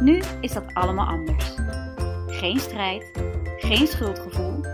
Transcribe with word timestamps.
Nu 0.00 0.22
is 0.40 0.52
dat 0.52 0.74
allemaal 0.74 1.06
anders. 1.06 1.54
Geen 2.26 2.58
strijd, 2.58 3.10
geen 3.58 3.86
schuldgevoel 3.86 4.64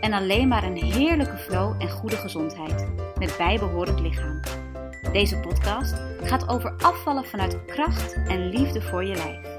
en 0.00 0.12
alleen 0.12 0.48
maar 0.48 0.64
een 0.64 0.82
heerlijke 0.82 1.36
flow 1.36 1.82
en 1.82 1.90
goede 1.90 2.16
gezondheid 2.16 2.88
met 3.18 3.34
bijbehorend 3.38 4.00
lichaam. 4.00 4.40
Deze 5.12 5.40
podcast 5.40 5.94
gaat 6.22 6.48
over 6.48 6.74
afvallen 6.76 7.24
vanuit 7.24 7.64
kracht 7.64 8.12
en 8.12 8.48
liefde 8.48 8.82
voor 8.82 9.04
je 9.04 9.14
lijf. 9.14 9.54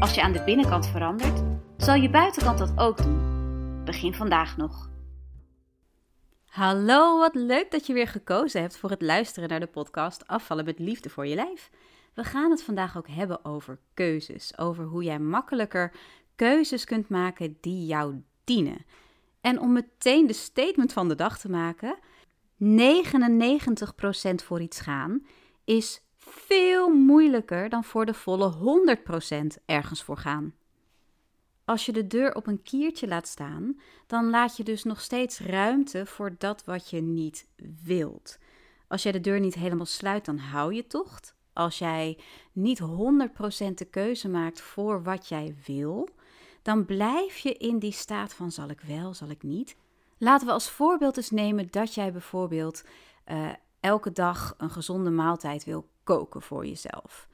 Als 0.00 0.14
je 0.14 0.22
aan 0.22 0.32
de 0.32 0.42
binnenkant 0.44 0.86
verandert, 0.86 1.42
zal 1.76 1.94
je 1.94 2.10
buitenkant 2.10 2.58
dat 2.58 2.72
ook 2.76 3.02
doen. 3.02 3.84
Begin 3.84 4.14
vandaag 4.14 4.56
nog. 4.56 4.88
Hallo, 6.46 7.18
wat 7.18 7.34
leuk 7.34 7.70
dat 7.70 7.86
je 7.86 7.92
weer 7.92 8.08
gekozen 8.08 8.60
hebt 8.60 8.76
voor 8.76 8.90
het 8.90 9.02
luisteren 9.02 9.48
naar 9.48 9.60
de 9.60 9.66
podcast 9.66 10.26
Afvallen 10.26 10.64
met 10.64 10.78
liefde 10.78 11.08
voor 11.08 11.26
je 11.26 11.34
lijf. 11.34 11.70
We 12.16 12.24
gaan 12.24 12.50
het 12.50 12.62
vandaag 12.62 12.96
ook 12.96 13.08
hebben 13.08 13.44
over 13.44 13.78
keuzes, 13.94 14.58
over 14.58 14.84
hoe 14.84 15.02
jij 15.02 15.18
makkelijker 15.18 15.92
keuzes 16.36 16.84
kunt 16.84 17.08
maken 17.08 17.56
die 17.60 17.86
jou 17.86 18.22
dienen. 18.44 18.84
En 19.40 19.60
om 19.60 19.72
meteen 19.72 20.26
de 20.26 20.32
statement 20.32 20.92
van 20.92 21.08
de 21.08 21.14
dag 21.14 21.38
te 21.38 21.50
maken, 21.50 21.98
99% 22.58 24.44
voor 24.44 24.60
iets 24.60 24.80
gaan 24.80 25.26
is 25.64 26.02
veel 26.16 26.88
moeilijker 26.88 27.68
dan 27.68 27.84
voor 27.84 28.06
de 28.06 28.14
volle 28.14 28.54
100% 29.58 29.62
ergens 29.66 30.02
voor 30.02 30.16
gaan. 30.16 30.54
Als 31.64 31.86
je 31.86 31.92
de 31.92 32.06
deur 32.06 32.34
op 32.34 32.46
een 32.46 32.62
kiertje 32.62 33.08
laat 33.08 33.28
staan, 33.28 33.80
dan 34.06 34.30
laat 34.30 34.56
je 34.56 34.64
dus 34.64 34.82
nog 34.82 35.00
steeds 35.00 35.40
ruimte 35.40 36.06
voor 36.06 36.34
dat 36.38 36.64
wat 36.64 36.90
je 36.90 37.00
niet 37.00 37.48
wilt. 37.84 38.38
Als 38.88 39.02
jij 39.02 39.12
de 39.12 39.20
deur 39.20 39.40
niet 39.40 39.54
helemaal 39.54 39.86
sluit, 39.86 40.24
dan 40.24 40.38
hou 40.38 40.74
je 40.74 40.86
tocht. 40.86 41.35
Als 41.56 41.78
jij 41.78 42.18
niet 42.52 42.80
100% 42.80 42.84
de 43.74 43.84
keuze 43.90 44.28
maakt 44.28 44.60
voor 44.60 45.02
wat 45.02 45.28
jij 45.28 45.56
wil, 45.66 46.08
dan 46.62 46.84
blijf 46.84 47.36
je 47.36 47.52
in 47.52 47.78
die 47.78 47.92
staat 47.92 48.34
van 48.34 48.52
zal 48.52 48.68
ik 48.68 48.80
wel, 48.80 49.14
zal 49.14 49.28
ik 49.28 49.42
niet. 49.42 49.76
Laten 50.18 50.46
we 50.46 50.52
als 50.52 50.70
voorbeeld 50.70 51.16
eens 51.16 51.30
nemen 51.30 51.68
dat 51.70 51.94
jij 51.94 52.12
bijvoorbeeld 52.12 52.84
uh, 53.26 53.48
elke 53.80 54.12
dag 54.12 54.54
een 54.58 54.70
gezonde 54.70 55.10
maaltijd 55.10 55.64
wil 55.64 55.88
koken 56.04 56.42
voor 56.42 56.66
jezelf. 56.66 57.28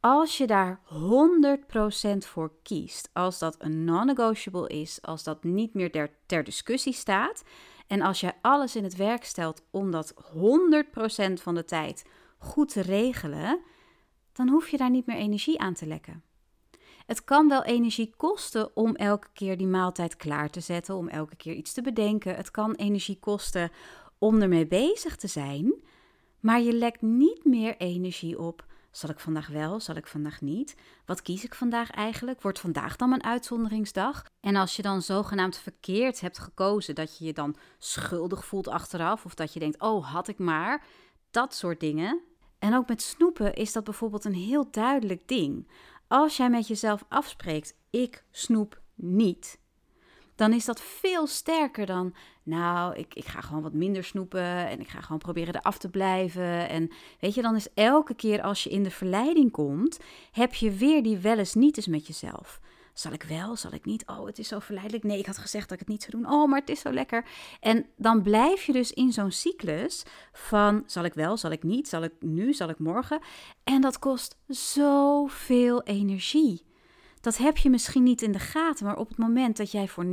Als 0.00 0.38
je 0.38 0.46
daar 0.46 0.80
100% 2.14 2.16
voor 2.18 2.52
kiest, 2.62 3.10
als 3.12 3.38
dat 3.38 3.56
een 3.58 3.84
non-negotiable 3.84 4.68
is, 4.68 5.02
als 5.02 5.22
dat 5.22 5.44
niet 5.44 5.74
meer 5.74 5.90
ter, 5.90 6.10
ter 6.26 6.44
discussie 6.44 6.92
staat, 6.92 7.42
en 7.86 8.02
als 8.02 8.20
jij 8.20 8.38
alles 8.40 8.76
in 8.76 8.84
het 8.84 8.96
werk 8.96 9.24
stelt 9.24 9.62
om 9.70 9.90
dat 9.90 10.14
100% 10.14 11.32
van 11.32 11.54
de 11.54 11.64
tijd 11.64 12.04
goed 12.40 12.72
te 12.72 12.80
regelen, 12.80 13.60
dan 14.32 14.48
hoef 14.48 14.68
je 14.68 14.76
daar 14.76 14.90
niet 14.90 15.06
meer 15.06 15.16
energie 15.16 15.60
aan 15.60 15.74
te 15.74 15.86
lekken. 15.86 16.22
Het 17.06 17.24
kan 17.24 17.48
wel 17.48 17.64
energie 17.64 18.14
kosten 18.16 18.76
om 18.76 18.96
elke 18.96 19.28
keer 19.32 19.56
die 19.56 19.66
maaltijd 19.66 20.16
klaar 20.16 20.50
te 20.50 20.60
zetten, 20.60 20.94
om 20.94 21.08
elke 21.08 21.36
keer 21.36 21.54
iets 21.54 21.72
te 21.72 21.82
bedenken. 21.82 22.36
Het 22.36 22.50
kan 22.50 22.74
energie 22.74 23.18
kosten 23.18 23.70
om 24.18 24.42
ermee 24.42 24.66
bezig 24.66 25.16
te 25.16 25.26
zijn, 25.26 25.74
maar 26.40 26.60
je 26.60 26.72
lekt 26.72 27.02
niet 27.02 27.44
meer 27.44 27.76
energie 27.76 28.38
op. 28.38 28.68
Zal 28.90 29.10
ik 29.10 29.20
vandaag 29.20 29.48
wel? 29.48 29.80
Zal 29.80 29.94
ik 29.94 30.06
vandaag 30.06 30.40
niet? 30.40 30.74
Wat 31.04 31.22
kies 31.22 31.44
ik 31.44 31.54
vandaag 31.54 31.90
eigenlijk? 31.90 32.42
Wordt 32.42 32.60
vandaag 32.60 32.96
dan 32.96 33.08
mijn 33.08 33.24
uitzonderingsdag? 33.24 34.24
En 34.40 34.56
als 34.56 34.76
je 34.76 34.82
dan 34.82 35.02
zogenaamd 35.02 35.56
verkeerd 35.56 36.20
hebt 36.20 36.38
gekozen, 36.38 36.94
dat 36.94 37.18
je 37.18 37.24
je 37.24 37.32
dan 37.32 37.56
schuldig 37.78 38.44
voelt 38.44 38.68
achteraf, 38.68 39.24
of 39.24 39.34
dat 39.34 39.52
je 39.52 39.60
denkt: 39.60 39.80
oh, 39.80 40.12
had 40.12 40.28
ik 40.28 40.38
maar. 40.38 40.84
Dat 41.30 41.54
soort 41.54 41.80
dingen. 41.80 42.20
En 42.60 42.74
ook 42.74 42.88
met 42.88 43.02
snoepen 43.02 43.54
is 43.54 43.72
dat 43.72 43.84
bijvoorbeeld 43.84 44.24
een 44.24 44.34
heel 44.34 44.70
duidelijk 44.70 45.28
ding. 45.28 45.68
Als 46.08 46.36
jij 46.36 46.50
met 46.50 46.68
jezelf 46.68 47.04
afspreekt: 47.08 47.74
ik 47.90 48.24
snoep 48.30 48.80
niet, 48.94 49.60
dan 50.34 50.52
is 50.52 50.64
dat 50.64 50.80
veel 50.80 51.26
sterker 51.26 51.86
dan, 51.86 52.14
nou, 52.42 52.94
ik, 52.96 53.14
ik 53.14 53.26
ga 53.26 53.40
gewoon 53.40 53.62
wat 53.62 53.72
minder 53.72 54.04
snoepen 54.04 54.68
en 54.68 54.80
ik 54.80 54.88
ga 54.88 55.00
gewoon 55.00 55.18
proberen 55.18 55.56
eraf 55.56 55.78
te 55.78 55.88
blijven. 55.90 56.68
En 56.68 56.90
weet 57.20 57.34
je, 57.34 57.42
dan 57.42 57.56
is 57.56 57.72
elke 57.74 58.14
keer 58.14 58.42
als 58.42 58.64
je 58.64 58.70
in 58.70 58.82
de 58.82 58.90
verleiding 58.90 59.50
komt, 59.50 59.98
heb 60.30 60.54
je 60.54 60.70
weer 60.70 61.02
die 61.02 61.18
wel 61.18 61.38
eens 61.38 61.54
niet 61.54 61.76
eens 61.76 61.86
met 61.86 62.06
jezelf. 62.06 62.60
Zal 63.00 63.12
ik 63.12 63.22
wel? 63.22 63.56
Zal 63.56 63.72
ik 63.72 63.84
niet? 63.84 64.06
Oh, 64.06 64.26
het 64.26 64.38
is 64.38 64.48
zo 64.48 64.58
verleidelijk. 64.58 65.04
Nee, 65.04 65.18
ik 65.18 65.26
had 65.26 65.38
gezegd 65.38 65.68
dat 65.68 65.72
ik 65.72 65.78
het 65.78 65.88
niet 65.88 66.02
zou 66.02 66.22
doen. 66.22 66.32
Oh, 66.32 66.48
maar 66.48 66.60
het 66.60 66.68
is 66.68 66.80
zo 66.80 66.92
lekker. 66.92 67.24
En 67.60 67.86
dan 67.96 68.22
blijf 68.22 68.62
je 68.62 68.72
dus 68.72 68.92
in 68.92 69.12
zo'n 69.12 69.30
cyclus 69.30 70.02
van 70.32 70.82
zal 70.86 71.04
ik 71.04 71.14
wel, 71.14 71.36
zal 71.36 71.50
ik 71.50 71.62
niet, 71.62 71.88
zal 71.88 72.02
ik 72.02 72.12
nu, 72.20 72.52
zal 72.52 72.68
ik 72.68 72.78
morgen. 72.78 73.20
En 73.64 73.80
dat 73.80 73.98
kost 73.98 74.36
zoveel 74.46 75.82
energie. 75.82 76.64
Dat 77.20 77.36
heb 77.36 77.56
je 77.56 77.70
misschien 77.70 78.02
niet 78.02 78.22
in 78.22 78.32
de 78.32 78.38
gaten, 78.38 78.86
maar 78.86 78.96
op 78.96 79.08
het 79.08 79.18
moment 79.18 79.56
dat 79.56 79.70
jij 79.70 79.88
voor 79.88 80.04
99% 80.04 80.08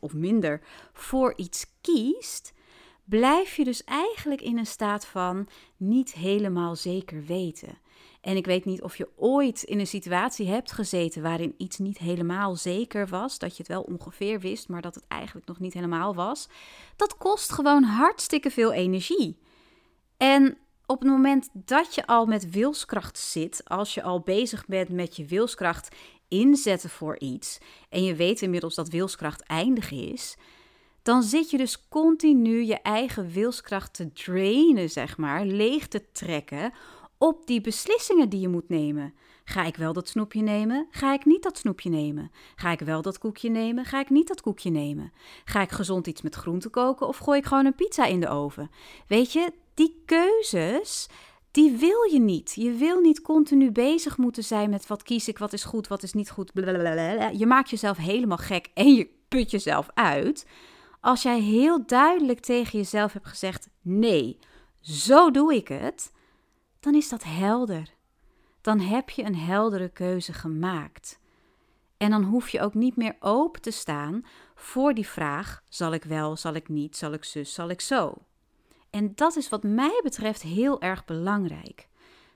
of 0.00 0.14
minder 0.14 0.60
voor 0.92 1.32
iets 1.36 1.66
kiest, 1.80 2.52
blijf 3.04 3.56
je 3.56 3.64
dus 3.64 3.84
eigenlijk 3.84 4.40
in 4.40 4.58
een 4.58 4.66
staat 4.66 5.06
van 5.06 5.48
niet 5.76 6.12
helemaal 6.12 6.76
zeker 6.76 7.24
weten. 7.24 7.78
En 8.20 8.36
ik 8.36 8.46
weet 8.46 8.64
niet 8.64 8.82
of 8.82 8.96
je 8.96 9.08
ooit 9.16 9.62
in 9.62 9.78
een 9.78 9.86
situatie 9.86 10.48
hebt 10.48 10.72
gezeten 10.72 11.22
waarin 11.22 11.54
iets 11.56 11.78
niet 11.78 11.98
helemaal 11.98 12.56
zeker 12.56 13.06
was, 13.06 13.38
dat 13.38 13.50
je 13.50 13.58
het 13.58 13.68
wel 13.68 13.82
ongeveer 13.82 14.40
wist, 14.40 14.68
maar 14.68 14.82
dat 14.82 14.94
het 14.94 15.04
eigenlijk 15.08 15.46
nog 15.46 15.58
niet 15.58 15.72
helemaal 15.72 16.14
was. 16.14 16.48
Dat 16.96 17.16
kost 17.16 17.52
gewoon 17.52 17.82
hartstikke 17.82 18.50
veel 18.50 18.72
energie. 18.72 19.38
En 20.16 20.58
op 20.86 21.00
het 21.00 21.08
moment 21.08 21.48
dat 21.52 21.94
je 21.94 22.06
al 22.06 22.26
met 22.26 22.50
wilskracht 22.50 23.18
zit, 23.18 23.62
als 23.64 23.94
je 23.94 24.02
al 24.02 24.20
bezig 24.20 24.66
bent 24.66 24.88
met 24.88 25.16
je 25.16 25.24
wilskracht 25.24 25.96
inzetten 26.28 26.90
voor 26.90 27.18
iets 27.18 27.58
en 27.88 28.04
je 28.04 28.14
weet 28.14 28.42
inmiddels 28.42 28.74
dat 28.74 28.88
wilskracht 28.88 29.42
eindig 29.42 29.90
is, 29.90 30.36
dan 31.02 31.22
zit 31.22 31.50
je 31.50 31.56
dus 31.56 31.88
continu 31.88 32.62
je 32.62 32.82
eigen 32.82 33.30
wilskracht 33.30 33.94
te 33.94 34.12
drainen, 34.12 34.90
zeg 34.90 35.16
maar, 35.16 35.44
leeg 35.44 35.88
te 35.88 36.12
trekken 36.12 36.72
op 37.18 37.46
die 37.46 37.60
beslissingen 37.60 38.28
die 38.28 38.40
je 38.40 38.48
moet 38.48 38.68
nemen. 38.68 39.14
Ga 39.44 39.64
ik 39.64 39.76
wel 39.76 39.92
dat 39.92 40.08
snoepje 40.08 40.42
nemen? 40.42 40.86
Ga 40.90 41.12
ik 41.12 41.24
niet 41.24 41.42
dat 41.42 41.58
snoepje 41.58 41.90
nemen? 41.90 42.30
Ga 42.56 42.70
ik 42.70 42.80
wel 42.80 43.02
dat 43.02 43.18
koekje 43.18 43.50
nemen? 43.50 43.84
Ga 43.84 44.00
ik 44.00 44.10
niet 44.10 44.28
dat 44.28 44.40
koekje 44.40 44.70
nemen? 44.70 45.12
Ga 45.44 45.60
ik 45.60 45.70
gezond 45.70 46.06
iets 46.06 46.22
met 46.22 46.34
groente 46.34 46.68
koken 46.68 47.08
of 47.08 47.18
gooi 47.18 47.38
ik 47.38 47.46
gewoon 47.46 47.66
een 47.66 47.74
pizza 47.74 48.04
in 48.04 48.20
de 48.20 48.28
oven? 48.28 48.70
Weet 49.06 49.32
je, 49.32 49.52
die 49.74 50.02
keuzes, 50.06 51.08
die 51.50 51.76
wil 51.76 52.02
je 52.12 52.20
niet. 52.20 52.52
Je 52.54 52.72
wil 52.72 53.00
niet 53.00 53.22
continu 53.22 53.70
bezig 53.70 54.16
moeten 54.16 54.44
zijn 54.44 54.70
met 54.70 54.86
wat 54.86 55.02
kies 55.02 55.28
ik, 55.28 55.38
wat 55.38 55.52
is 55.52 55.64
goed, 55.64 55.88
wat 55.88 56.02
is 56.02 56.12
niet 56.12 56.30
goed. 56.30 56.52
Blablabla. 56.52 57.28
Je 57.28 57.46
maakt 57.46 57.70
jezelf 57.70 57.96
helemaal 57.96 58.36
gek 58.36 58.68
en 58.74 58.94
je 58.94 59.08
put 59.28 59.50
jezelf 59.50 59.88
uit. 59.94 60.46
Als 61.00 61.22
jij 61.22 61.40
heel 61.40 61.86
duidelijk 61.86 62.40
tegen 62.40 62.78
jezelf 62.78 63.12
hebt 63.12 63.26
gezegd: 63.26 63.68
nee, 63.82 64.38
zo 64.80 65.30
doe 65.30 65.54
ik 65.54 65.68
het 65.68 66.12
dan 66.86 66.94
is 66.94 67.08
dat 67.08 67.24
helder. 67.24 67.94
Dan 68.60 68.80
heb 68.80 69.10
je 69.10 69.24
een 69.24 69.36
heldere 69.36 69.88
keuze 69.88 70.32
gemaakt. 70.32 71.18
En 71.96 72.10
dan 72.10 72.22
hoef 72.22 72.48
je 72.48 72.60
ook 72.60 72.74
niet 72.74 72.96
meer 72.96 73.16
open 73.20 73.60
te 73.60 73.70
staan 73.70 74.24
voor 74.54 74.94
die 74.94 75.06
vraag: 75.06 75.62
zal 75.68 75.92
ik 75.92 76.04
wel, 76.04 76.36
zal 76.36 76.54
ik 76.54 76.68
niet, 76.68 76.96
zal 76.96 77.12
ik 77.12 77.24
zus, 77.24 77.54
zal 77.54 77.68
ik 77.68 77.80
zo? 77.80 78.14
En 78.90 79.12
dat 79.14 79.36
is 79.36 79.48
wat 79.48 79.62
mij 79.62 80.00
betreft 80.02 80.42
heel 80.42 80.80
erg 80.80 81.04
belangrijk. 81.04 81.88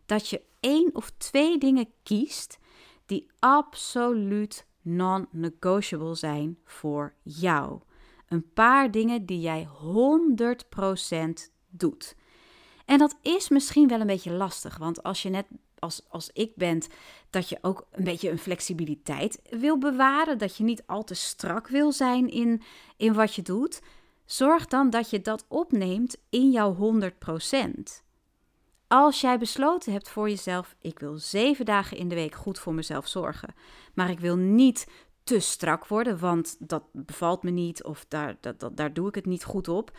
Dat 0.06 0.28
je 0.28 0.42
één 0.60 0.94
of 0.94 1.10
twee 1.10 1.58
dingen 1.58 1.88
kiest 2.02 2.58
die 3.06 3.26
absoluut 3.38 4.66
non-negotiable 4.82 6.14
zijn 6.14 6.58
voor 6.64 7.14
jou. 7.22 7.80
Een 8.28 8.52
paar 8.52 8.90
dingen 8.90 9.26
die 9.26 9.40
jij 9.40 9.68
100% 11.48 11.52
doet. 11.68 12.16
En 12.90 12.98
dat 12.98 13.16
is 13.22 13.48
misschien 13.48 13.88
wel 13.88 14.00
een 14.00 14.06
beetje 14.06 14.32
lastig, 14.32 14.78
want 14.78 15.02
als 15.02 15.22
je 15.22 15.28
net 15.28 15.46
als, 15.78 16.02
als 16.08 16.30
ik 16.32 16.52
bent, 16.56 16.88
dat 17.30 17.48
je 17.48 17.58
ook 17.60 17.86
een 17.90 18.04
beetje 18.04 18.30
een 18.30 18.38
flexibiliteit 18.38 19.40
wil 19.50 19.78
bewaren, 19.78 20.38
dat 20.38 20.56
je 20.56 20.64
niet 20.64 20.82
al 20.86 21.04
te 21.04 21.14
strak 21.14 21.68
wil 21.68 21.92
zijn 21.92 22.30
in, 22.30 22.62
in 22.96 23.12
wat 23.12 23.34
je 23.34 23.42
doet, 23.42 23.80
zorg 24.24 24.66
dan 24.66 24.90
dat 24.90 25.10
je 25.10 25.20
dat 25.20 25.44
opneemt 25.48 26.16
in 26.30 26.50
jouw 26.50 26.76
100%. 26.76 27.70
Als 28.86 29.20
jij 29.20 29.38
besloten 29.38 29.92
hebt 29.92 30.08
voor 30.08 30.28
jezelf: 30.28 30.76
ik 30.80 30.98
wil 30.98 31.18
zeven 31.18 31.64
dagen 31.64 31.96
in 31.96 32.08
de 32.08 32.14
week 32.14 32.34
goed 32.34 32.58
voor 32.58 32.74
mezelf 32.74 33.08
zorgen, 33.08 33.54
maar 33.94 34.10
ik 34.10 34.20
wil 34.20 34.36
niet 34.36 34.86
te 35.24 35.40
strak 35.40 35.86
worden, 35.86 36.18
want 36.18 36.56
dat 36.58 36.82
bevalt 36.92 37.42
me 37.42 37.50
niet 37.50 37.84
of 37.84 38.04
daar, 38.08 38.36
dat, 38.40 38.60
dat, 38.60 38.76
daar 38.76 38.92
doe 38.92 39.08
ik 39.08 39.14
het 39.14 39.26
niet 39.26 39.44
goed 39.44 39.68
op. 39.68 39.92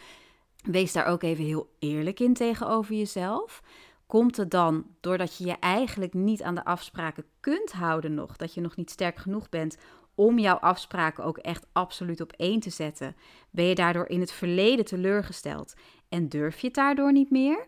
Wees 0.61 0.93
daar 0.93 1.05
ook 1.05 1.23
even 1.23 1.43
heel 1.43 1.69
eerlijk 1.79 2.19
in 2.19 2.33
tegenover 2.33 2.95
jezelf. 2.95 3.61
Komt 4.05 4.37
het 4.37 4.51
dan 4.51 4.85
doordat 4.99 5.37
je 5.37 5.45
je 5.45 5.55
eigenlijk 5.59 6.13
niet 6.13 6.41
aan 6.41 6.55
de 6.55 6.65
afspraken 6.65 7.25
kunt 7.39 7.71
houden 7.71 8.13
nog, 8.13 8.37
dat 8.37 8.53
je 8.53 8.61
nog 8.61 8.75
niet 8.75 8.91
sterk 8.91 9.17
genoeg 9.17 9.49
bent 9.49 9.77
om 10.15 10.39
jouw 10.39 10.55
afspraken 10.55 11.23
ook 11.23 11.37
echt 11.37 11.65
absoluut 11.71 12.21
op 12.21 12.31
één 12.31 12.59
te 12.59 12.69
zetten? 12.69 13.15
Ben 13.49 13.65
je 13.65 13.75
daardoor 13.75 14.07
in 14.07 14.19
het 14.19 14.31
verleden 14.31 14.85
teleurgesteld 14.85 15.73
en 16.09 16.29
durf 16.29 16.59
je 16.59 16.67
het 16.67 16.75
daardoor 16.75 17.11
niet 17.11 17.31
meer? 17.31 17.67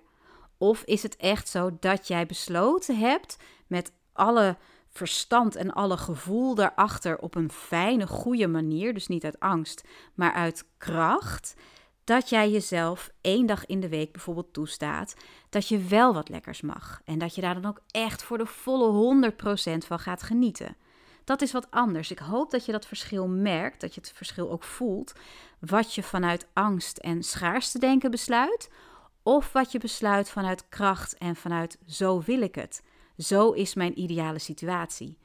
Of 0.57 0.83
is 0.83 1.03
het 1.03 1.15
echt 1.15 1.49
zo 1.49 1.77
dat 1.79 2.07
jij 2.07 2.25
besloten 2.25 2.97
hebt 2.97 3.37
met 3.67 3.91
alle 4.13 4.57
verstand 4.89 5.55
en 5.55 5.73
alle 5.73 5.97
gevoel 5.97 6.55
daarachter 6.55 7.17
op 7.17 7.35
een 7.35 7.51
fijne, 7.51 8.07
goede 8.07 8.47
manier, 8.47 8.93
dus 8.93 9.07
niet 9.07 9.23
uit 9.23 9.39
angst, 9.39 9.87
maar 10.13 10.33
uit 10.33 10.67
kracht, 10.77 11.55
dat 12.03 12.29
jij 12.29 12.51
jezelf 12.51 13.09
één 13.21 13.45
dag 13.45 13.65
in 13.65 13.79
de 13.79 13.89
week 13.89 14.11
bijvoorbeeld 14.11 14.53
toestaat 14.53 15.15
dat 15.49 15.67
je 15.67 15.77
wel 15.77 16.13
wat 16.13 16.29
lekkers 16.29 16.61
mag 16.61 17.01
en 17.05 17.19
dat 17.19 17.35
je 17.35 17.41
daar 17.41 17.61
dan 17.61 17.65
ook 17.65 17.81
echt 17.91 18.23
voor 18.23 18.37
de 18.37 18.45
volle 18.45 19.31
100% 19.31 19.77
van 19.87 19.99
gaat 19.99 20.23
genieten. 20.23 20.75
Dat 21.23 21.41
is 21.41 21.51
wat 21.51 21.71
anders. 21.71 22.11
Ik 22.11 22.19
hoop 22.19 22.51
dat 22.51 22.65
je 22.65 22.71
dat 22.71 22.85
verschil 22.85 23.27
merkt, 23.27 23.81
dat 23.81 23.93
je 23.93 24.01
het 24.01 24.11
verschil 24.15 24.51
ook 24.51 24.63
voelt, 24.63 25.13
wat 25.59 25.93
je 25.93 26.03
vanuit 26.03 26.47
angst 26.53 26.97
en 26.97 27.23
schaarste 27.23 27.79
denken 27.79 28.11
besluit, 28.11 28.69
of 29.23 29.51
wat 29.51 29.71
je 29.71 29.79
besluit 29.79 30.29
vanuit 30.29 30.69
kracht 30.69 31.17
en 31.17 31.35
vanuit 31.35 31.77
zo 31.85 32.21
wil 32.21 32.41
ik 32.41 32.55
het. 32.55 32.83
Zo 33.17 33.51
is 33.51 33.73
mijn 33.73 33.99
ideale 33.99 34.39
situatie. 34.39 35.17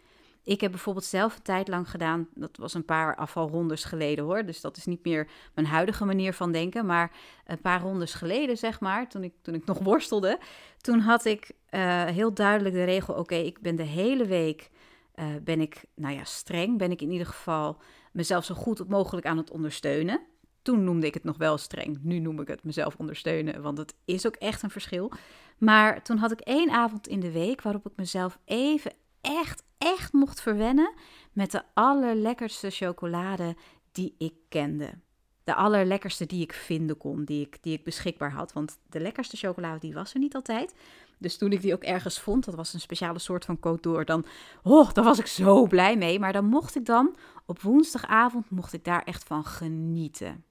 Ik 0.49 0.61
heb 0.61 0.71
bijvoorbeeld 0.71 1.05
zelf 1.05 1.37
een 1.37 1.43
tijd 1.43 1.69
lang 1.69 1.91
gedaan, 1.91 2.29
dat 2.35 2.57
was 2.57 2.75
een 2.75 2.85
paar 2.85 3.17
afvalrondes 3.17 3.85
geleden 3.85 4.25
hoor, 4.25 4.45
dus 4.45 4.61
dat 4.61 4.77
is 4.77 4.87
niet 4.87 5.05
meer 5.05 5.29
mijn 5.55 5.67
huidige 5.67 6.05
manier 6.05 6.33
van 6.33 6.53
denken, 6.53 6.87
maar 6.87 7.13
een 7.47 7.61
paar 7.61 7.81
rondes 7.81 8.15
geleden 8.15 8.57
zeg 8.57 8.81
maar, 8.81 9.09
toen 9.09 9.23
ik, 9.23 9.33
toen 9.43 9.55
ik 9.55 9.65
nog 9.65 9.79
worstelde, 9.79 10.39
toen 10.81 10.99
had 10.99 11.25
ik 11.25 11.51
uh, 11.71 12.05
heel 12.05 12.35
duidelijk 12.35 12.75
de 12.75 12.85
regel, 12.85 13.15
oké, 13.15 13.35
ik 13.35 13.61
ben 13.61 13.77
de 13.77 13.83
hele 13.83 14.27
week, 14.27 14.71
uh, 15.15 15.27
ben 15.43 15.61
ik, 15.61 15.85
nou 15.95 16.15
ja, 16.15 16.25
streng, 16.25 16.79
ben 16.79 16.91
ik 16.91 17.03
in 17.03 17.11
ieder 17.11 17.27
geval 17.27 17.77
mezelf 18.13 18.45
zo 18.45 18.55
goed 18.55 18.89
mogelijk 18.89 19.27
aan 19.27 19.37
het 19.37 19.51
ondersteunen. 19.51 20.21
Toen 20.63 20.85
noemde 20.85 21.07
ik 21.07 21.15
het 21.15 21.25
nog 21.25 21.37
wel 21.37 21.59
streng. 21.59 21.99
Nu 22.03 22.19
noem 22.19 22.41
ik 22.41 22.49
het 22.49 22.65
mezelf 22.65 22.97
ondersteunen, 22.97 23.63
want 23.63 23.79
het 23.79 23.95
is 24.05 24.27
ook 24.27 24.37
echt 24.37 24.63
een 24.63 24.71
verschil. 24.71 25.13
Maar 25.59 26.03
toen 26.03 26.17
had 26.17 26.33
ik 26.33 26.41
één 26.41 26.71
avond 26.71 27.09
in 27.09 27.21
de 27.21 27.33
week 27.33 27.63
waarop 27.63 27.87
ik 27.87 27.93
mezelf 27.97 28.39
even 28.45 28.93
echt, 29.29 29.63
echt 29.79 30.13
mocht 30.13 30.41
verwennen 30.41 30.95
met 31.33 31.51
de 31.51 31.63
allerlekkerste 31.75 32.71
chocolade 32.71 33.57
die 33.93 34.15
ik 34.19 34.35
kende. 34.49 34.91
De 35.45 35.55
allerlekkerste 35.55 36.27
die 36.27 36.43
ik 36.43 36.53
vinden 36.53 36.97
kon, 36.97 37.25
die 37.25 37.47
ik, 37.47 37.63
die 37.63 37.73
ik 37.73 37.85
beschikbaar 37.85 38.33
had. 38.33 38.53
Want 38.53 38.79
de 38.89 39.01
lekkerste 39.01 39.37
chocolade 39.37 39.79
die 39.79 39.95
was 39.95 40.13
er 40.13 40.19
niet 40.19 40.35
altijd. 40.35 40.75
Dus 41.19 41.37
toen 41.37 41.53
ik 41.53 41.61
die 41.61 41.73
ook 41.73 41.83
ergens 41.83 42.21
vond, 42.21 42.45
dat 42.45 42.55
was 42.55 42.73
een 42.73 42.81
speciale 42.81 43.19
soort 43.19 43.45
van 43.45 43.57
Côte 43.57 43.81
d'Or, 43.81 44.05
dan, 44.05 44.25
oh, 44.63 44.93
daar 44.93 45.05
was 45.05 45.19
ik 45.19 45.27
zo 45.27 45.67
blij 45.67 45.97
mee. 45.97 46.19
Maar 46.19 46.33
dan 46.33 46.45
mocht 46.45 46.77
ik 46.77 46.85
dan, 46.85 47.17
op 47.47 47.61
woensdagavond, 47.61 48.51
mocht 48.51 48.73
ik 48.73 48.85
daar 48.85 49.03
echt 49.03 49.25
van 49.25 49.45
genieten. 49.45 50.45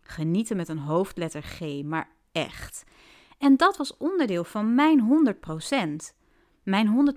Genieten 0.00 0.56
met 0.56 0.68
een 0.68 0.78
hoofdletter 0.78 1.42
G, 1.42 1.82
maar 1.82 2.10
echt. 2.32 2.84
En 3.38 3.56
dat 3.56 3.76
was 3.76 3.96
onderdeel 3.96 4.44
van 4.44 4.74
mijn 4.74 5.34
100%. 6.12 6.17
Mijn 6.68 7.16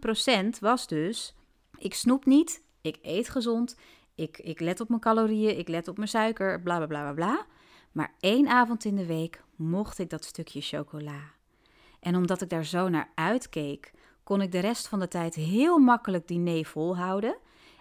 100% 0.55 0.59
was 0.59 0.87
dus: 0.87 1.35
ik 1.77 1.93
snoep 1.93 2.25
niet, 2.25 2.63
ik 2.81 2.97
eet 3.01 3.29
gezond, 3.29 3.75
ik, 4.15 4.37
ik 4.37 4.59
let 4.59 4.79
op 4.79 4.89
mijn 4.89 5.01
calorieën, 5.01 5.57
ik 5.57 5.67
let 5.67 5.87
op 5.87 5.97
mijn 5.97 6.09
suiker, 6.09 6.61
bla 6.61 6.77
bla 6.77 6.87
bla 6.87 7.13
bla. 7.13 7.45
Maar 7.91 8.13
één 8.19 8.47
avond 8.47 8.85
in 8.85 8.95
de 8.95 9.05
week 9.05 9.43
mocht 9.55 9.99
ik 9.99 10.09
dat 10.09 10.25
stukje 10.25 10.61
chocola. 10.61 11.19
En 11.99 12.15
omdat 12.15 12.41
ik 12.41 12.49
daar 12.49 12.65
zo 12.65 12.89
naar 12.89 13.11
uitkeek, 13.15 13.91
kon 14.23 14.41
ik 14.41 14.51
de 14.51 14.59
rest 14.59 14.87
van 14.87 14.99
de 14.99 15.07
tijd 15.07 15.35
heel 15.35 15.77
makkelijk 15.77 16.27
die 16.27 16.39
nee 16.39 16.67
volhouden. 16.67 17.37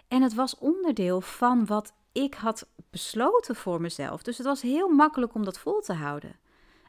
En 0.07 0.21
het 0.21 0.33
was 0.33 0.57
onderdeel 0.57 1.21
van 1.21 1.65
wat 1.65 1.93
ik 2.11 2.33
had 2.33 2.67
besloten 2.89 3.55
voor 3.55 3.81
mezelf. 3.81 4.21
Dus 4.21 4.37
het 4.37 4.47
was 4.47 4.61
heel 4.61 4.89
makkelijk 4.89 5.33
om 5.33 5.45
dat 5.45 5.59
vol 5.59 5.79
te 5.79 5.93
houden. 5.93 6.39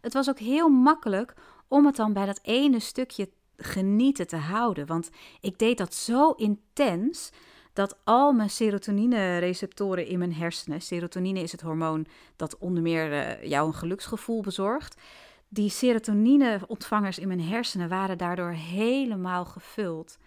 Het 0.01 0.13
was 0.13 0.29
ook 0.29 0.39
heel 0.39 0.69
makkelijk 0.69 1.35
om 1.69 1.87
het 1.87 1.97
dan 1.97 2.13
bij 2.13 2.27
dat 2.27 2.41
ene 2.43 2.81
stukje 2.81 3.31
genieten 3.63 4.27
te 4.27 4.37
houden. 4.37 4.87
Want 4.87 5.11
ik 5.41 5.59
deed 5.59 5.79
dat 5.79 5.95
zo 5.95 6.31
intens 6.31 7.31
dat 7.73 7.97
al 8.05 8.33
mijn 8.33 8.51
serotonine-receptoren 8.51 10.07
in 10.07 10.19
mijn 10.19 10.35
hersenen, 10.35 10.83
serotonine 10.83 11.41
is 11.41 11.53
het 11.53 11.61
hormoon 11.61 12.07
dat 12.37 12.59
onder 12.59 12.83
meer 12.83 13.13
uh, 13.13 13.45
jou 13.49 13.67
een 13.67 13.75
geluksgevoel 13.75 14.41
bezorgt, 14.41 15.01
die 15.49 15.71
serotonine-ontvangers 15.71 17.19
in 17.19 17.29
mijn 17.29 17.41
hersenen 17.41 17.89
waren 17.89 18.19
daardoor 18.19 18.51
helemaal 18.51 19.45
gevuld. 19.45 20.19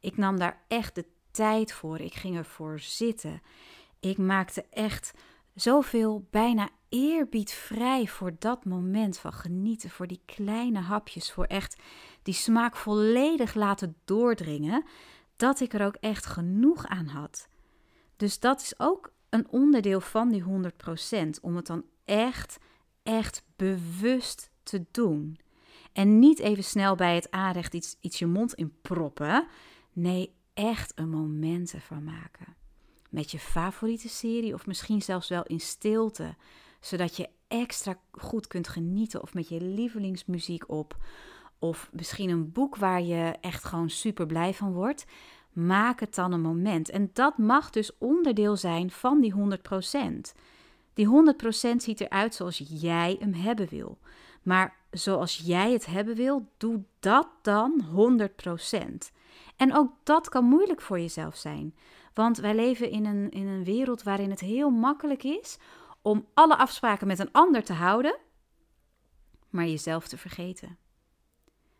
Ik 0.00 0.16
nam 0.16 0.38
daar 0.38 0.60
echt 0.68 0.94
de 0.94 1.04
tijd 1.30 1.72
voor. 1.72 2.00
Ik 2.00 2.14
ging 2.14 2.36
ervoor 2.36 2.80
zitten. 2.80 3.42
Ik 4.00 4.18
maakte 4.18 4.64
echt 4.70 5.12
zoveel 5.54 6.26
bijna 6.30 6.68
eerbied 6.88 7.52
vrij 7.52 8.06
voor 8.06 8.32
dat 8.38 8.64
moment 8.64 9.18
van 9.18 9.32
genieten, 9.32 9.90
voor 9.90 10.06
die 10.06 10.22
kleine 10.24 10.78
hapjes, 10.78 11.32
voor 11.32 11.44
echt 11.44 11.82
die 12.22 12.34
smaak 12.34 12.76
volledig 12.76 13.54
laten 13.54 13.96
doordringen, 14.04 14.84
dat 15.36 15.60
ik 15.60 15.72
er 15.72 15.86
ook 15.86 15.96
echt 16.00 16.26
genoeg 16.26 16.86
aan 16.86 17.06
had. 17.06 17.48
Dus 18.16 18.40
dat 18.40 18.60
is 18.60 18.74
ook 18.78 19.12
een 19.28 19.48
onderdeel 19.48 20.00
van 20.00 20.30
die 20.30 20.42
100%, 20.42 20.46
om 21.40 21.56
het 21.56 21.66
dan 21.66 21.84
echt, 22.04 22.58
echt 23.02 23.44
bewust 23.56 24.50
te 24.62 24.84
doen. 24.90 25.38
En 25.92 26.18
niet 26.18 26.38
even 26.38 26.64
snel 26.64 26.94
bij 26.94 27.14
het 27.14 27.30
aanrecht 27.30 27.74
iets, 27.74 27.96
iets 28.00 28.18
je 28.18 28.26
mond 28.26 28.54
in 28.54 28.74
proppen. 28.82 29.46
Nee, 29.92 30.34
echt 30.54 30.92
een 30.94 31.10
moment 31.10 31.72
ervan 31.72 32.04
maken. 32.04 32.61
Met 33.12 33.30
je 33.30 33.38
favoriete 33.38 34.08
serie 34.08 34.54
of 34.54 34.66
misschien 34.66 35.02
zelfs 35.02 35.28
wel 35.28 35.42
in 35.42 35.60
stilte 35.60 36.34
zodat 36.80 37.16
je 37.16 37.28
extra 37.48 37.98
goed 38.10 38.46
kunt 38.46 38.68
genieten 38.68 39.22
of 39.22 39.34
met 39.34 39.48
je 39.48 39.60
lievelingsmuziek 39.60 40.70
op. 40.70 40.96
Of 41.58 41.90
misschien 41.92 42.30
een 42.30 42.52
boek 42.52 42.76
waar 42.76 43.02
je 43.02 43.34
echt 43.40 43.64
gewoon 43.64 43.90
super 43.90 44.26
blij 44.26 44.54
van 44.54 44.72
wordt. 44.72 45.04
Maak 45.52 46.00
het 46.00 46.14
dan 46.14 46.32
een 46.32 46.40
moment. 46.40 46.90
En 46.90 47.10
dat 47.12 47.38
mag 47.38 47.70
dus 47.70 47.98
onderdeel 47.98 48.56
zijn 48.56 48.90
van 48.90 49.20
die 49.20 49.34
100%. 49.34 49.36
Die 50.94 51.34
100% 51.72 51.76
ziet 51.76 52.00
eruit 52.00 52.34
zoals 52.34 52.62
jij 52.66 53.16
hem 53.18 53.34
hebben 53.34 53.68
wil. 53.68 53.98
Maar 54.42 54.76
zoals 54.90 55.40
jij 55.44 55.72
het 55.72 55.86
hebben 55.86 56.14
wil, 56.14 56.48
doe 56.56 56.82
dat 57.00 57.28
dan 57.42 57.82
100%. 59.10 59.12
En 59.56 59.76
ook 59.76 59.92
dat 60.02 60.28
kan 60.28 60.44
moeilijk 60.44 60.80
voor 60.80 61.00
jezelf 61.00 61.36
zijn. 61.36 61.74
Want 62.14 62.38
wij 62.38 62.54
leven 62.54 62.90
in 62.90 63.04
een, 63.04 63.30
in 63.30 63.46
een 63.46 63.64
wereld 63.64 64.02
waarin 64.02 64.30
het 64.30 64.40
heel 64.40 64.70
makkelijk 64.70 65.22
is 65.22 65.58
om 66.02 66.26
alle 66.34 66.56
afspraken 66.56 67.06
met 67.06 67.18
een 67.18 67.32
ander 67.32 67.64
te 67.64 67.72
houden, 67.72 68.18
maar 69.50 69.66
jezelf 69.66 70.08
te 70.08 70.18
vergeten. 70.18 70.78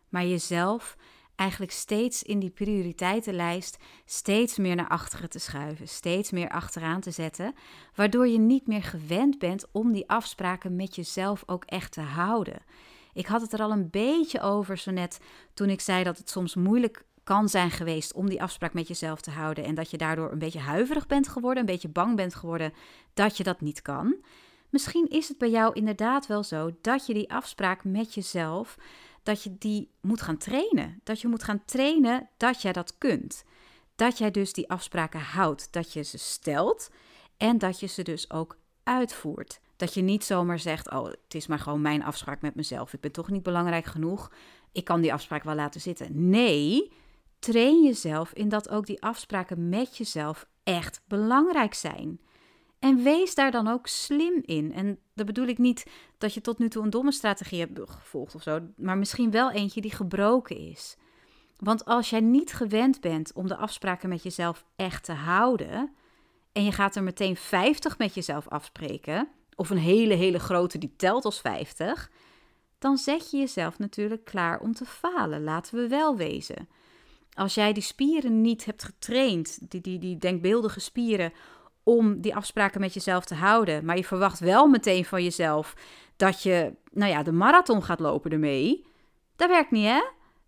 Maar 0.09 0.27
jezelf 0.27 0.97
eigenlijk 1.37 1.73
steeds 1.73 2.23
in 2.23 2.39
die 2.39 2.51
prioriteitenlijst 2.51 3.77
steeds 4.05 4.59
meer 4.59 4.75
naar 4.75 4.89
achteren 4.89 5.31
te 5.31 5.39
schuiven, 5.39 5.89
steeds 5.89 6.31
meer 6.31 6.49
achteraan 6.49 7.01
te 7.01 7.11
zetten, 7.11 7.55
waardoor 7.95 8.29
je 8.29 8.39
niet 8.39 8.67
meer 8.67 8.83
gewend 8.83 9.39
bent 9.39 9.67
om 9.73 9.93
die 9.93 10.09
afspraken 10.09 10.77
met 10.77 10.95
jezelf 10.95 11.43
ook 11.47 11.65
echt 11.65 11.93
te 11.93 12.01
houden. 12.01 12.63
Ik 13.13 13.27
had 13.27 13.41
het 13.41 13.53
er 13.53 13.63
al 13.63 13.71
een 13.71 13.91
beetje 13.91 14.41
over 14.41 14.79
zo 14.79 14.91
net 14.91 15.21
toen 15.55 15.71
ik 15.71 15.81
zei 15.81 16.05
dat 16.05 16.19
het 16.19 16.31
soms 16.31 16.55
moeilijk 16.55 17.05
kan 17.25 17.49
zijn 17.49 17.71
geweest 17.71 18.13
om 18.13 18.29
die 18.29 18.43
afspraak 18.43 18.73
met 18.73 18.89
jezelf 18.89 19.21
te 19.21 19.31
houden 19.31 19.65
en 19.65 19.75
dat 19.75 19.91
je 19.91 19.97
daardoor 19.97 20.33
een 20.33 20.39
beetje 20.39 20.59
huiverig 20.59 21.07
bent 21.07 21.29
geworden, 21.29 21.61
een 21.61 21.73
beetje 21.73 21.89
bang 21.89 22.17
bent 22.17 22.35
geworden 22.35 22.73
dat 23.15 23.37
je 23.37 23.43
dat 23.43 23.61
niet 23.61 23.83
kan. 23.83 24.17
Misschien 24.69 25.09
is 25.09 25.29
het 25.29 25.39
bij 25.39 25.51
jou 25.51 25.75
inderdaad 25.75 26.27
wel 26.27 26.43
zo 26.43 26.71
dat 26.81 27.07
je 27.07 27.15
die 27.15 27.33
afspraak 27.33 27.85
met 27.85 28.15
jezelf, 28.15 28.79
dat 29.23 29.43
je 29.43 29.59
die 29.59 29.91
moet 30.01 30.23
gaan 30.23 30.37
trainen. 30.37 31.01
Dat 31.03 31.21
je 31.21 31.29
moet 31.29 31.43
gaan 31.43 31.65
trainen 31.65 32.29
dat 32.37 32.63
jij 32.63 32.73
dat 32.73 32.99
kunt. 32.99 33.45
Dat 33.95 34.19
jij 34.19 34.31
dus 34.31 34.53
die 34.53 34.71
afspraken 34.71 35.21
houdt, 35.21 35.73
dat 35.73 35.93
je 35.93 36.03
ze 36.03 36.19
stelt 36.19 36.91
en 37.37 37.59
dat 37.59 37.81
je 37.81 37.87
ze 37.87 38.03
dus 38.03 38.31
ook 38.31 38.57
uitvoert. 38.83 39.61
Dat 39.77 39.95
je 39.95 40.03
niet 40.03 40.25
zomaar 40.25 40.59
zegt: 40.59 40.91
Oh, 40.91 41.05
het 41.05 41.35
is 41.35 41.47
maar 41.47 41.59
gewoon 41.59 41.81
mijn 41.81 42.05
afspraak 42.05 42.41
met 42.41 42.55
mezelf. 42.55 42.93
Ik 42.93 43.01
ben 43.01 43.13
toch 43.13 43.31
niet 43.31 43.43
belangrijk 43.43 43.85
genoeg. 43.85 44.33
Ik 44.73 44.85
kan 44.85 45.01
die 45.01 45.13
afspraak 45.13 45.45
wel 45.45 45.55
laten 45.55 45.81
zitten. 45.81 46.29
Nee, 46.29 46.93
train 47.43 47.83
jezelf 47.83 48.33
in 48.33 48.49
dat 48.49 48.69
ook 48.69 48.87
die 48.87 49.03
afspraken 49.03 49.69
met 49.69 49.97
jezelf 49.97 50.47
echt 50.63 51.03
belangrijk 51.07 51.75
zijn. 51.75 52.21
En 52.79 53.03
wees 53.03 53.35
daar 53.35 53.51
dan 53.51 53.69
ook 53.69 53.87
slim 53.87 54.43
in. 54.45 54.73
En 54.73 54.99
dat 55.15 55.27
bedoel 55.27 55.47
ik 55.47 55.59
niet 55.59 55.87
dat 56.19 56.35
je 56.35 56.41
tot 56.41 56.59
nu 56.59 56.69
toe 56.69 56.83
een 56.83 56.91
domme 56.91 57.13
strategie 57.13 57.61
hebt 57.61 57.81
gevolgd 57.91 58.35
of 58.35 58.43
zo, 58.43 58.61
maar 58.77 58.99
misschien 58.99 59.31
wel 59.31 59.51
eentje 59.51 59.81
die 59.81 59.95
gebroken 59.95 60.57
is. 60.57 60.97
Want 61.57 61.85
als 61.85 62.11
jij 62.11 62.21
niet 62.21 62.53
gewend 62.53 63.01
bent 63.01 63.33
om 63.33 63.47
de 63.47 63.57
afspraken 63.57 64.09
met 64.09 64.23
jezelf 64.23 64.65
echt 64.77 65.05
te 65.05 65.13
houden, 65.13 65.95
en 66.53 66.65
je 66.65 66.73
gaat 66.73 66.97
er 66.97 67.03
meteen 67.03 67.37
50 67.37 67.99
met 67.99 68.15
jezelf 68.15 68.49
afspreken, 68.49 69.29
of 69.55 69.71
een 69.71 69.79
hele, 69.79 70.15
hele 70.15 70.39
grote 70.39 70.79
die 70.79 70.95
telt 70.97 71.25
als 71.25 71.41
50, 71.41 72.11
dan 72.79 72.97
zet 72.97 73.31
je 73.31 73.37
jezelf 73.37 73.79
natuurlijk 73.79 74.25
klaar 74.25 74.61
om 74.61 74.75
te 74.75 74.85
falen. 74.85 75.45
Laten 75.45 75.77
we 75.77 75.89
wel 75.89 76.17
wezen. 76.17 76.69
Als 77.35 77.55
jij 77.55 77.73
die 77.73 77.83
spieren 77.83 78.41
niet 78.41 78.65
hebt 78.65 78.85
getraind, 78.85 79.71
die, 79.71 79.81
die, 79.81 79.99
die 79.99 80.19
denkbeeldige 80.19 80.81
spieren, 80.81 81.33
om 81.83 82.21
die 82.21 82.35
afspraken 82.37 82.81
met 82.81 82.95
jezelf 82.95 83.25
te 83.25 83.35
houden, 83.35 83.85
maar 83.85 83.97
je 83.97 84.05
verwacht 84.05 84.39
wel 84.39 84.67
meteen 84.67 85.05
van 85.05 85.23
jezelf 85.23 85.75
dat 86.17 86.43
je, 86.43 86.75
nou 86.91 87.11
ja, 87.11 87.23
de 87.23 87.33
marathon 87.33 87.83
gaat 87.83 88.01
lopen 88.01 88.31
ermee, 88.31 88.87
dat 89.37 89.49
werkt 89.49 89.71
niet, 89.71 89.87
hè? 89.87 90.03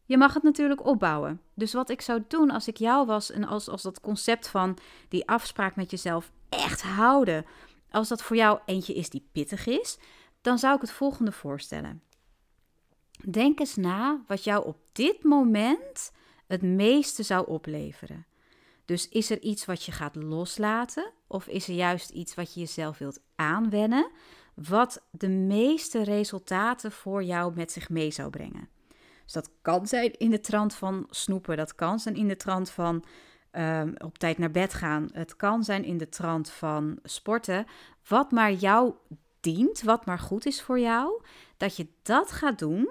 Je 0.07 0.17
mag 0.19 0.35
het 0.35 0.43
natuurlijk 0.43 0.87
opbouwen. 0.87 1.41
Dus 1.55 1.73
wat 1.73 1.91
ik 1.91 2.01
zou 2.01 2.25
doen 2.29 2.51
als 2.51 2.69
ik 2.69 2.77
jou 2.77 3.07
was 3.07 3.31
en 3.31 3.45
als, 3.45 3.69
als 3.69 3.83
dat 3.83 4.01
concept 4.01 4.49
van 4.49 4.79
die 5.09 5.29
afspraak 5.29 5.77
met 5.77 5.91
jezelf 5.91 6.33
echt 6.49 6.83
houden, 6.83 7.47
als 7.91 8.09
dat 8.09 8.23
voor 8.23 8.37
jou 8.37 8.59
eentje 8.65 8.95
is 8.95 9.11
die 9.11 9.29
pittig 9.33 9.67
is, 9.67 9.99
dan 10.41 10.59
zou 10.59 10.75
ik 10.75 10.81
het 10.81 10.91
volgende 10.91 11.33
voorstellen. 11.33 12.03
Denk 13.31 13.61
eens 13.61 13.77
na 13.77 14.21
wat 14.27 14.45
jou 14.45 14.67
op 14.67 14.77
dit 14.93 15.23
moment 15.23 16.13
het 16.47 16.63
meeste 16.63 17.23
zou 17.23 17.47
opleveren. 17.47 18.27
Dus 18.85 19.09
is 19.09 19.31
er 19.31 19.41
iets 19.41 19.65
wat 19.65 19.85
je 19.85 19.93
gaat 19.93 20.15
loslaten? 20.15 21.13
Of 21.27 21.47
is 21.47 21.69
er 21.69 21.75
juist 21.75 22.11
iets 22.11 22.35
wat 22.35 22.55
je 22.55 22.61
jezelf 22.61 22.99
wilt 22.99 23.21
aanwennen? 23.35 24.11
Wat 24.55 25.03
de 25.11 25.29
meeste 25.29 26.03
resultaten 26.03 26.93
voor 26.93 27.23
jou 27.23 27.55
met 27.55 27.73
zich 27.73 27.89
mee 27.89 28.11
zou 28.11 28.31
brengen. 28.31 28.69
Dus 29.25 29.33
dat 29.33 29.51
kan 29.63 29.87
zijn 29.87 30.13
in 30.13 30.31
de 30.31 30.41
trant 30.41 30.75
van 30.75 31.07
snoepen. 31.11 31.57
Dat 31.57 31.75
kan 31.75 31.99
zijn 31.99 32.15
in 32.15 32.29
de 32.29 32.37
trant 32.37 32.71
van 32.71 33.05
ehm, 33.51 33.93
op 33.99 34.19
tijd 34.19 34.39
naar 34.39 34.51
bed 34.51 34.75
gaan. 34.75 35.09
Het 35.13 35.37
kan 35.37 35.65
zijn 35.65 35.85
in 35.85 35.99
de 35.99 36.09
trant 36.09 36.51
van 36.51 36.99
sporten. 37.03 37.67
Wat 38.09 38.31
maar 38.31 38.53
jou 38.53 38.95
dient, 39.41 39.83
wat 39.83 40.07
maar 40.07 40.19
goed 40.19 40.47
is 40.47 40.63
voor 40.63 40.81
jou. 40.81 41.23
Dat 41.57 41.77
je 41.77 41.89
dat 42.03 42.33
gaat 42.33 42.59
doen 42.59 42.89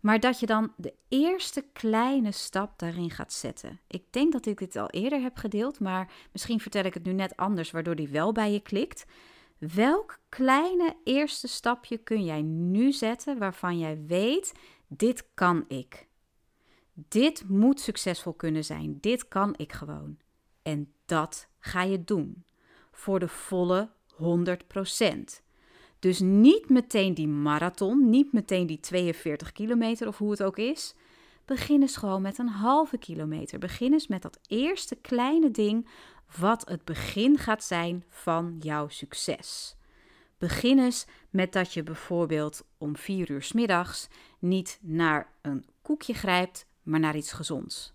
maar 0.00 0.20
dat 0.20 0.40
je 0.40 0.46
dan 0.46 0.72
de 0.76 0.94
eerste 1.08 1.64
kleine 1.72 2.32
stap 2.32 2.78
daarin 2.78 3.10
gaat 3.10 3.32
zetten. 3.32 3.80
Ik 3.86 4.04
denk 4.10 4.32
dat 4.32 4.46
ik 4.46 4.58
dit 4.58 4.76
al 4.76 4.90
eerder 4.90 5.20
heb 5.20 5.36
gedeeld, 5.36 5.80
maar 5.80 6.12
misschien 6.32 6.60
vertel 6.60 6.84
ik 6.84 6.94
het 6.94 7.04
nu 7.04 7.12
net 7.12 7.36
anders, 7.36 7.70
waardoor 7.70 7.96
die 7.96 8.08
wel 8.08 8.32
bij 8.32 8.52
je 8.52 8.60
klikt. 8.60 9.06
Welk 9.58 10.18
kleine 10.28 10.96
eerste 11.04 11.48
stapje 11.48 11.98
kun 11.98 12.24
jij 12.24 12.42
nu 12.42 12.92
zetten 12.92 13.38
waarvan 13.38 13.78
jij 13.78 14.04
weet: 14.06 14.52
dit 14.88 15.28
kan 15.34 15.64
ik? 15.68 16.08
Dit 16.92 17.48
moet 17.48 17.80
succesvol 17.80 18.32
kunnen 18.32 18.64
zijn. 18.64 18.98
Dit 19.00 19.28
kan 19.28 19.54
ik 19.56 19.72
gewoon. 19.72 20.18
En 20.62 20.92
dat 21.04 21.48
ga 21.58 21.82
je 21.82 22.04
doen. 22.04 22.44
Voor 22.92 23.18
de 23.18 23.28
volle 23.28 23.90
100%. 24.12 25.49
Dus 26.00 26.20
niet 26.20 26.68
meteen 26.68 27.14
die 27.14 27.28
marathon, 27.28 28.10
niet 28.10 28.32
meteen 28.32 28.66
die 28.66 28.80
42 28.80 29.52
kilometer 29.52 30.08
of 30.08 30.18
hoe 30.18 30.30
het 30.30 30.42
ook 30.42 30.56
is. 30.56 30.94
Begin 31.44 31.80
eens 31.80 31.96
gewoon 31.96 32.22
met 32.22 32.38
een 32.38 32.48
halve 32.48 32.98
kilometer. 32.98 33.58
Begin 33.58 33.92
eens 33.92 34.06
met 34.06 34.22
dat 34.22 34.38
eerste 34.46 34.96
kleine 34.96 35.50
ding 35.50 35.88
wat 36.38 36.68
het 36.68 36.84
begin 36.84 37.38
gaat 37.38 37.64
zijn 37.64 38.04
van 38.08 38.56
jouw 38.60 38.88
succes. 38.88 39.76
Begin 40.38 40.78
eens 40.78 41.06
met 41.30 41.52
dat 41.52 41.72
je 41.72 41.82
bijvoorbeeld 41.82 42.64
om 42.78 42.96
4 42.96 43.30
uur 43.30 43.42
s 43.42 43.52
middags 43.52 44.08
niet 44.38 44.78
naar 44.82 45.32
een 45.42 45.64
koekje 45.82 46.14
grijpt, 46.14 46.66
maar 46.82 47.00
naar 47.00 47.16
iets 47.16 47.32
gezonds. 47.32 47.92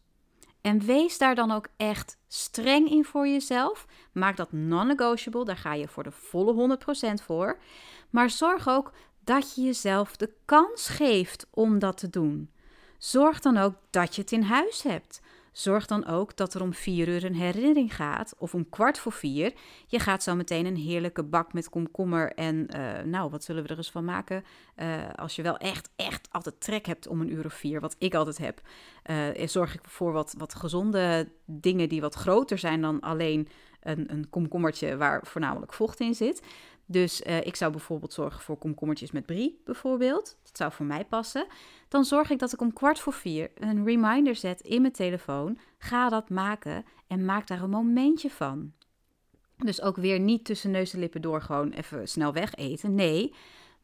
En 0.66 0.86
wees 0.86 1.18
daar 1.18 1.36
dan 1.36 1.52
ook 1.52 1.68
echt 1.78 2.18
streng 2.28 2.90
in 2.90 3.06
voor 3.06 3.28
jezelf. 3.28 3.86
Maak 4.12 4.38
dat 4.38 4.52
non-negotiable, 4.52 5.46
daar 5.46 5.58
ga 5.58 5.74
je 5.74 5.88
voor 5.88 6.04
de 6.04 6.12
volle 6.12 6.78
100% 7.20 7.24
voor. 7.24 7.60
Maar 8.10 8.30
zorg 8.30 8.68
ook 8.68 8.92
dat 9.24 9.56
je 9.56 9.62
jezelf 9.62 10.16
de 10.16 10.34
kans 10.46 10.88
geeft 10.88 11.48
om 11.50 11.80
dat 11.80 11.98
te 11.98 12.10
doen. 12.10 12.52
Zorg 12.98 13.40
dan 13.40 13.58
ook 13.58 13.74
dat 13.90 14.16
je 14.16 14.22
het 14.22 14.32
in 14.32 14.42
huis 14.42 14.84
hebt. 14.84 15.22
Zorg 15.56 15.86
dan 15.86 16.06
ook 16.06 16.36
dat 16.36 16.54
er 16.54 16.62
om 16.62 16.74
vier 16.74 17.08
uur 17.08 17.24
een 17.24 17.36
herinnering 17.36 17.96
gaat, 17.96 18.34
of 18.38 18.54
om 18.54 18.70
kwart 18.70 19.00
voor 19.00 19.12
vier. 19.12 19.54
Je 19.88 20.00
gaat 20.00 20.24
zo 20.24 20.36
meteen 20.36 20.66
een 20.66 20.76
heerlijke 20.76 21.24
bak 21.24 21.54
met 21.54 21.70
komkommer 21.70 22.34
en, 22.34 22.68
uh, 22.76 23.02
nou, 23.02 23.30
wat 23.30 23.44
zullen 23.44 23.64
we 23.64 23.70
er 23.70 23.78
eens 23.78 23.92
van 23.92 24.06
maken? 24.06 24.44
Uh, 24.78 24.88
als 25.16 25.36
je 25.36 25.42
wel 25.42 25.58
echt, 25.58 25.90
echt 25.96 26.28
altijd 26.32 26.60
trek 26.60 26.86
hebt 26.86 27.08
om 27.08 27.22
een 27.22 27.32
uur 27.32 27.46
of 27.46 27.54
vier, 27.54 27.80
wat 27.80 27.96
ik 27.98 28.14
altijd 28.14 28.38
heb, 28.38 28.62
uh, 29.38 29.48
zorg 29.48 29.74
ik 29.74 29.82
voor 29.84 30.12
wat, 30.12 30.36
wat 30.38 30.56
gezonde 30.56 31.32
dingen 31.46 31.90
die 31.90 32.02
wat 32.02 32.16
groter 32.16 32.58
zijn 32.58 32.82
dan 32.82 33.00
alleen 33.00 33.48
een, 33.82 34.12
een 34.12 34.30
komkommertje 34.30 34.98
waar 34.98 35.26
voornamelijk 35.26 35.74
vocht 35.74 36.00
in 36.00 36.16
zit. 36.16 36.42
Dus 36.86 37.22
uh, 37.22 37.46
ik 37.46 37.56
zou 37.56 37.72
bijvoorbeeld 37.72 38.14
zorgen 38.14 38.42
voor 38.42 38.58
komkommertjes 38.58 39.12
met 39.12 39.26
brie, 39.26 39.62
bijvoorbeeld. 39.66 40.38
Dat 40.44 40.58
zou 40.58 40.72
voor 40.72 40.86
mij 40.86 41.06
passen. 41.06 41.46
Dan 41.88 42.06
zorg 42.06 42.30
ik 42.30 42.40
dat 42.40 42.54
ik 42.54 42.62
om 42.62 42.74
kwart 42.74 43.00
voor 43.00 43.14
vier 43.14 43.52
een 43.56 43.86
reminder 43.86 44.36
zet 44.36 44.62
in 44.62 44.82
mijn 44.82 44.94
telefoon. 44.94 45.58
Ga 45.78 46.10
dat 46.10 46.30
maken 46.30 46.86
en 47.08 47.26
maak 47.26 47.48
daar 47.48 47.62
een 47.62 47.70
momentje 47.70 48.30
van. 48.30 48.74
Dus 49.58 49.82
ook 49.82 49.96
weer 49.96 50.20
niet 50.20 50.46
tussen 50.46 50.72
neus 50.72 50.94
en 50.94 51.00
lippen 51.00 51.22
door 51.22 51.42
gewoon 51.42 51.72
even 51.72 52.08
snel 52.08 52.34
weg 52.34 52.56
eten. 52.56 52.96
Nee, 52.96 53.34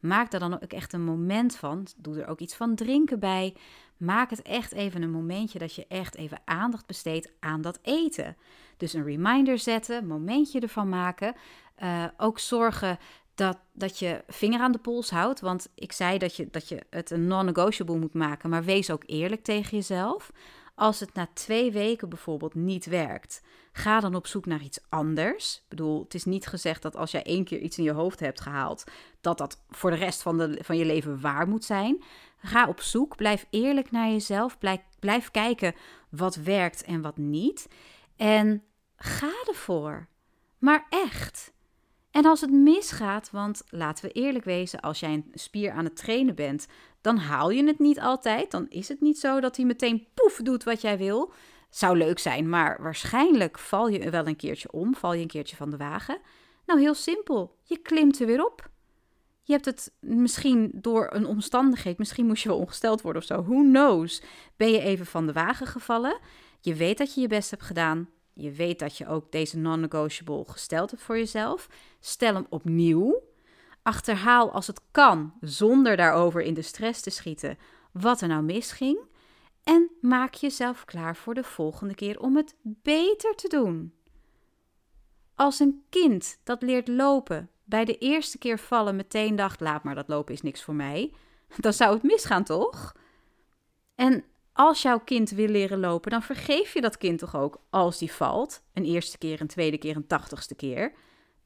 maak 0.00 0.30
daar 0.30 0.40
dan 0.40 0.54
ook 0.54 0.72
echt 0.72 0.92
een 0.92 1.04
moment 1.04 1.56
van. 1.56 1.86
Doe 1.96 2.20
er 2.20 2.28
ook 2.28 2.40
iets 2.40 2.54
van 2.54 2.74
drinken 2.74 3.18
bij. 3.18 3.56
Maak 3.96 4.30
het 4.30 4.42
echt 4.42 4.72
even 4.72 5.02
een 5.02 5.10
momentje 5.10 5.58
dat 5.58 5.74
je 5.74 5.86
echt 5.88 6.16
even 6.16 6.40
aandacht 6.44 6.86
besteedt 6.86 7.32
aan 7.40 7.60
dat 7.60 7.78
eten. 7.82 8.36
Dus 8.76 8.92
een 8.92 9.04
reminder 9.04 9.58
zetten, 9.58 10.06
momentje 10.06 10.60
ervan 10.60 10.88
maken. 10.88 11.34
Uh, 11.82 12.04
ook 12.16 12.38
zorgen 12.38 12.98
dat, 13.34 13.58
dat 13.72 13.98
je 13.98 14.24
vinger 14.28 14.60
aan 14.60 14.72
de 14.72 14.78
pols 14.78 15.10
houdt. 15.10 15.40
Want 15.40 15.68
ik 15.74 15.92
zei 15.92 16.18
dat 16.18 16.36
je, 16.36 16.48
dat 16.50 16.68
je 16.68 16.86
het 16.90 17.10
een 17.10 17.26
non-negotiable 17.26 17.98
moet 17.98 18.14
maken. 18.14 18.50
Maar 18.50 18.64
wees 18.64 18.90
ook 18.90 19.02
eerlijk 19.06 19.42
tegen 19.42 19.76
jezelf. 19.76 20.30
Als 20.74 21.00
het 21.00 21.14
na 21.14 21.28
twee 21.34 21.72
weken 21.72 22.08
bijvoorbeeld 22.08 22.54
niet 22.54 22.86
werkt, 22.86 23.42
ga 23.72 24.00
dan 24.00 24.14
op 24.14 24.26
zoek 24.26 24.46
naar 24.46 24.62
iets 24.62 24.80
anders. 24.88 25.56
Ik 25.56 25.68
bedoel, 25.68 26.02
het 26.02 26.14
is 26.14 26.24
niet 26.24 26.46
gezegd 26.46 26.82
dat 26.82 26.96
als 26.96 27.10
jij 27.10 27.22
één 27.22 27.44
keer 27.44 27.58
iets 27.58 27.78
in 27.78 27.84
je 27.84 27.92
hoofd 27.92 28.20
hebt 28.20 28.40
gehaald, 28.40 28.84
dat 29.20 29.38
dat 29.38 29.64
voor 29.68 29.90
de 29.90 29.96
rest 29.96 30.22
van, 30.22 30.38
de, 30.38 30.58
van 30.62 30.76
je 30.76 30.84
leven 30.84 31.20
waar 31.20 31.48
moet 31.48 31.64
zijn. 31.64 32.02
Ga 32.36 32.68
op 32.68 32.80
zoek, 32.80 33.16
blijf 33.16 33.46
eerlijk 33.50 33.90
naar 33.90 34.08
jezelf, 34.08 34.58
blijf, 34.58 34.80
blijf 34.98 35.30
kijken 35.30 35.74
wat 36.08 36.34
werkt 36.34 36.84
en 36.84 37.02
wat 37.02 37.16
niet. 37.16 37.68
En 38.16 38.62
ga 38.96 39.32
ervoor. 39.48 40.08
Maar 40.58 40.86
echt. 40.88 41.52
En 42.12 42.24
als 42.24 42.40
het 42.40 42.50
misgaat, 42.50 43.30
want 43.30 43.62
laten 43.68 44.04
we 44.04 44.12
eerlijk 44.12 44.44
wezen, 44.44 44.80
als 44.80 45.00
jij 45.00 45.12
een 45.12 45.30
spier 45.34 45.72
aan 45.72 45.84
het 45.84 45.96
trainen 45.96 46.34
bent, 46.34 46.66
dan 47.00 47.16
haal 47.16 47.50
je 47.50 47.66
het 47.66 47.78
niet 47.78 48.00
altijd. 48.00 48.50
Dan 48.50 48.66
is 48.68 48.88
het 48.88 49.00
niet 49.00 49.18
zo 49.18 49.40
dat 49.40 49.56
hij 49.56 49.64
meteen 49.64 50.06
poef 50.14 50.40
doet 50.42 50.64
wat 50.64 50.80
jij 50.80 50.98
wil. 50.98 51.32
Zou 51.70 51.96
leuk 51.96 52.18
zijn, 52.18 52.48
maar 52.48 52.82
waarschijnlijk 52.82 53.58
val 53.58 53.88
je 53.88 54.10
wel 54.10 54.26
een 54.26 54.36
keertje 54.36 54.72
om, 54.72 54.94
val 54.94 55.12
je 55.12 55.22
een 55.22 55.28
keertje 55.28 55.56
van 55.56 55.70
de 55.70 55.76
wagen. 55.76 56.18
Nou, 56.66 56.80
heel 56.80 56.94
simpel. 56.94 57.56
Je 57.62 57.76
klimt 57.76 58.20
er 58.20 58.26
weer 58.26 58.44
op. 58.44 58.70
Je 59.42 59.52
hebt 59.52 59.64
het 59.64 59.92
misschien 60.00 60.70
door 60.74 61.08
een 61.12 61.26
omstandigheid, 61.26 61.98
misschien 61.98 62.26
moest 62.26 62.42
je 62.42 62.48
wel 62.48 62.58
ongesteld 62.58 63.02
worden 63.02 63.22
of 63.22 63.28
zo, 63.28 63.42
who 63.42 63.62
knows. 63.62 64.22
Ben 64.56 64.70
je 64.70 64.80
even 64.80 65.06
van 65.06 65.26
de 65.26 65.32
wagen 65.32 65.66
gevallen? 65.66 66.18
Je 66.60 66.74
weet 66.74 66.98
dat 66.98 67.14
je 67.14 67.20
je 67.20 67.26
best 67.26 67.50
hebt 67.50 67.62
gedaan. 67.62 68.08
Je 68.34 68.50
weet 68.50 68.78
dat 68.78 68.96
je 68.96 69.06
ook 69.06 69.32
deze 69.32 69.58
non-negotiable 69.58 70.44
gesteld 70.46 70.90
hebt 70.90 71.02
voor 71.02 71.16
jezelf. 71.16 71.68
Stel 72.00 72.34
hem 72.34 72.46
opnieuw. 72.48 73.22
Achterhaal 73.82 74.52
als 74.52 74.66
het 74.66 74.80
kan, 74.90 75.34
zonder 75.40 75.96
daarover 75.96 76.40
in 76.40 76.54
de 76.54 76.62
stress 76.62 77.00
te 77.00 77.10
schieten, 77.10 77.58
wat 77.92 78.20
er 78.20 78.28
nou 78.28 78.42
misging. 78.42 78.98
En 79.64 79.90
maak 80.00 80.34
jezelf 80.34 80.84
klaar 80.84 81.16
voor 81.16 81.34
de 81.34 81.44
volgende 81.44 81.94
keer 81.94 82.20
om 82.20 82.36
het 82.36 82.54
beter 82.62 83.34
te 83.34 83.48
doen. 83.48 83.94
Als 85.34 85.60
een 85.60 85.84
kind 85.88 86.38
dat 86.44 86.62
leert 86.62 86.88
lopen, 86.88 87.50
bij 87.64 87.84
de 87.84 87.98
eerste 87.98 88.38
keer 88.38 88.58
vallen 88.58 88.96
meteen 88.96 89.36
dacht: 89.36 89.60
laat 89.60 89.84
maar, 89.84 89.94
dat 89.94 90.08
lopen 90.08 90.34
is 90.34 90.42
niks 90.42 90.62
voor 90.62 90.74
mij, 90.74 91.12
dan 91.56 91.72
zou 91.72 91.94
het 91.94 92.02
misgaan, 92.02 92.44
toch? 92.44 92.96
En 93.94 94.24
als 94.52 94.82
jouw 94.82 95.00
kind 95.00 95.30
wil 95.30 95.48
leren 95.48 95.80
lopen, 95.80 96.10
dan 96.10 96.22
vergeef 96.22 96.74
je 96.74 96.80
dat 96.80 96.98
kind 96.98 97.18
toch 97.18 97.36
ook 97.36 97.62
als 97.70 97.98
die 97.98 98.12
valt. 98.12 98.62
Een 98.72 98.84
eerste 98.84 99.18
keer, 99.18 99.40
een 99.40 99.46
tweede 99.46 99.78
keer, 99.78 99.96
een 99.96 100.06
tachtigste 100.06 100.54
keer. 100.54 100.92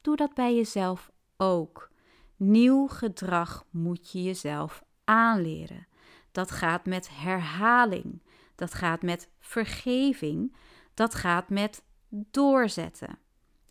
Doe 0.01 0.17
dat 0.17 0.35
bij 0.35 0.55
jezelf 0.55 1.11
ook. 1.37 1.91
Nieuw 2.37 2.87
gedrag 2.87 3.65
moet 3.71 4.11
je 4.11 4.23
jezelf 4.23 4.83
aanleren. 5.05 5.87
Dat 6.33 6.51
gaat 6.51 6.87
met 6.87 7.09
herhaling. 7.13 8.23
Dat 8.55 8.75
gaat 8.75 9.03
met 9.03 9.31
vergeving. 9.39 10.57
Dat 10.95 11.15
gaat 11.15 11.49
met 11.49 11.83
doorzetten. 12.09 13.19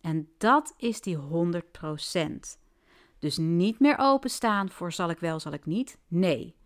En 0.00 0.28
dat 0.38 0.74
is 0.76 1.00
die 1.00 1.18
100%. 1.18 1.20
Dus 3.18 3.36
niet 3.36 3.80
meer 3.80 3.96
openstaan 3.98 4.70
voor 4.70 4.92
zal 4.92 5.10
ik 5.10 5.18
wel, 5.18 5.40
zal 5.40 5.52
ik 5.52 5.66
niet. 5.66 5.98
Nee, 6.08 6.56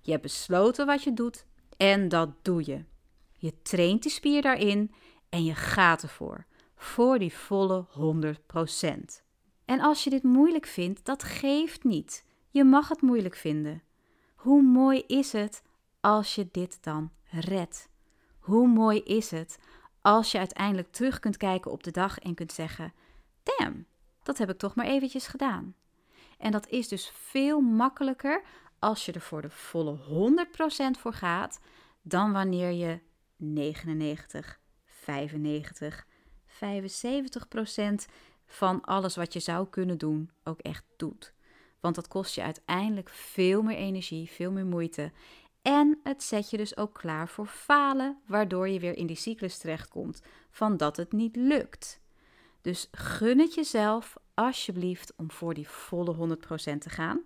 je 0.00 0.10
hebt 0.10 0.22
besloten 0.22 0.86
wat 0.86 1.02
je 1.02 1.12
doet 1.12 1.46
en 1.80 2.08
dat 2.08 2.30
doe 2.42 2.66
je. 2.66 2.84
Je 3.32 3.62
traint 3.62 4.02
die 4.02 4.10
spier 4.10 4.42
daarin 4.42 4.94
en 5.28 5.44
je 5.44 5.54
gaat 5.54 6.02
ervoor. 6.02 6.46
Voor 6.76 7.18
die 7.18 7.34
volle 7.34 7.86
100%. 7.86 9.22
En 9.64 9.80
als 9.80 10.04
je 10.04 10.10
dit 10.10 10.22
moeilijk 10.22 10.66
vindt, 10.66 11.04
dat 11.04 11.22
geeft 11.22 11.84
niet. 11.84 12.24
Je 12.50 12.64
mag 12.64 12.88
het 12.88 13.00
moeilijk 13.00 13.36
vinden. 13.36 13.82
Hoe 14.34 14.62
mooi 14.62 15.04
is 15.06 15.32
het 15.32 15.62
als 16.00 16.34
je 16.34 16.48
dit 16.52 16.78
dan 16.82 17.10
redt? 17.30 17.88
Hoe 18.38 18.68
mooi 18.68 19.00
is 19.00 19.30
het 19.30 19.58
als 20.00 20.32
je 20.32 20.38
uiteindelijk 20.38 20.92
terug 20.92 21.18
kunt 21.18 21.36
kijken 21.36 21.70
op 21.70 21.82
de 21.82 21.90
dag 21.90 22.18
en 22.18 22.34
kunt 22.34 22.52
zeggen: 22.52 22.92
Damn, 23.42 23.86
dat 24.22 24.38
heb 24.38 24.50
ik 24.50 24.58
toch 24.58 24.74
maar 24.74 24.86
eventjes 24.86 25.26
gedaan. 25.26 25.74
En 26.38 26.52
dat 26.52 26.68
is 26.68 26.88
dus 26.88 27.10
veel 27.14 27.60
makkelijker 27.60 28.42
als 28.80 29.04
je 29.04 29.12
er 29.12 29.20
voor 29.20 29.42
de 29.42 29.50
volle 29.50 29.98
100% 30.96 31.00
voor 31.00 31.12
gaat, 31.12 31.60
dan 32.02 32.32
wanneer 32.32 32.70
je 32.70 33.00
99, 33.36 34.60
95, 34.84 36.06
75% 36.46 38.10
van 38.46 38.80
alles 38.80 39.16
wat 39.16 39.32
je 39.32 39.40
zou 39.40 39.68
kunnen 39.68 39.98
doen 39.98 40.30
ook 40.44 40.60
echt 40.60 40.84
doet. 40.96 41.34
Want 41.80 41.94
dat 41.94 42.08
kost 42.08 42.34
je 42.34 42.42
uiteindelijk 42.42 43.08
veel 43.08 43.62
meer 43.62 43.76
energie, 43.76 44.30
veel 44.30 44.50
meer 44.50 44.66
moeite. 44.66 45.12
En 45.62 45.98
het 46.02 46.22
zet 46.22 46.50
je 46.50 46.56
dus 46.56 46.76
ook 46.76 46.94
klaar 46.94 47.28
voor 47.28 47.46
falen, 47.46 48.18
waardoor 48.26 48.68
je 48.68 48.80
weer 48.80 48.96
in 48.96 49.06
die 49.06 49.16
cyclus 49.16 49.58
terechtkomt 49.58 50.22
van 50.50 50.76
dat 50.76 50.96
het 50.96 51.12
niet 51.12 51.36
lukt. 51.36 52.00
Dus 52.60 52.88
gun 52.92 53.38
het 53.38 53.54
jezelf 53.54 54.16
alsjeblieft 54.34 55.12
om 55.16 55.30
voor 55.30 55.54
die 55.54 55.68
volle 55.68 56.36
100% 56.74 56.78
te 56.78 56.90
gaan. 56.90 57.20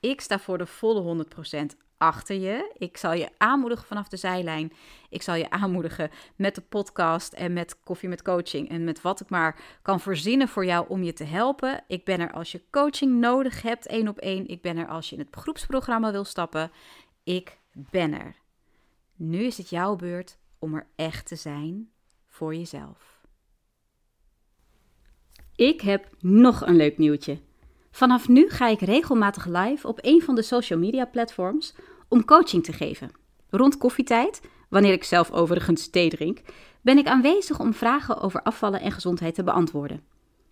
Ik 0.00 0.20
sta 0.20 0.38
voor 0.38 0.58
de 0.58 0.66
volle 0.66 1.26
100% 1.72 1.76
achter 1.98 2.36
je. 2.36 2.72
Ik 2.78 2.96
zal 2.96 3.12
je 3.12 3.28
aanmoedigen 3.36 3.86
vanaf 3.86 4.08
de 4.08 4.16
zijlijn. 4.16 4.72
Ik 5.08 5.22
zal 5.22 5.34
je 5.34 5.50
aanmoedigen 5.50 6.10
met 6.36 6.54
de 6.54 6.60
podcast 6.60 7.32
en 7.32 7.52
met 7.52 7.82
koffie 7.82 8.08
met 8.08 8.22
coaching 8.22 8.68
en 8.68 8.84
met 8.84 9.00
wat 9.00 9.20
ik 9.20 9.28
maar 9.28 9.60
kan 9.82 10.00
voorzienen 10.00 10.48
voor 10.48 10.64
jou 10.64 10.88
om 10.88 11.02
je 11.02 11.12
te 11.12 11.24
helpen. 11.24 11.84
Ik 11.86 12.04
ben 12.04 12.20
er 12.20 12.32
als 12.32 12.52
je 12.52 12.62
coaching 12.70 13.20
nodig 13.20 13.62
hebt, 13.62 13.86
één 13.86 14.08
op 14.08 14.18
één. 14.18 14.48
Ik 14.48 14.62
ben 14.62 14.76
er 14.76 14.88
als 14.88 15.08
je 15.08 15.16
in 15.16 15.22
het 15.22 15.36
groepsprogramma 15.36 16.12
wil 16.12 16.24
stappen. 16.24 16.70
Ik 17.24 17.58
ben 17.72 18.12
er. 18.12 18.36
Nu 19.16 19.38
is 19.38 19.56
het 19.56 19.70
jouw 19.70 19.96
beurt 19.96 20.38
om 20.58 20.74
er 20.74 20.86
echt 20.96 21.26
te 21.26 21.36
zijn 21.36 21.90
voor 22.26 22.54
jezelf. 22.54 23.16
Ik 25.54 25.80
heb 25.80 26.08
nog 26.20 26.66
een 26.66 26.76
leuk 26.76 26.98
nieuwtje. 26.98 27.38
Vanaf 27.90 28.28
nu 28.28 28.48
ga 28.48 28.68
ik 28.68 28.80
regelmatig 28.80 29.46
live 29.46 29.86
op 29.86 29.98
een 30.02 30.22
van 30.22 30.34
de 30.34 30.42
social 30.42 30.78
media 30.78 31.04
platforms 31.04 31.74
om 32.08 32.24
coaching 32.24 32.64
te 32.64 32.72
geven. 32.72 33.10
Rond 33.50 33.78
koffietijd, 33.78 34.40
wanneer 34.68 34.92
ik 34.92 35.04
zelf 35.04 35.30
overigens 35.30 35.88
thee 35.88 36.08
drink, 36.08 36.40
ben 36.80 36.98
ik 36.98 37.06
aanwezig 37.06 37.60
om 37.60 37.74
vragen 37.74 38.20
over 38.20 38.42
afvallen 38.42 38.80
en 38.80 38.92
gezondheid 38.92 39.34
te 39.34 39.42
beantwoorden. 39.42 40.02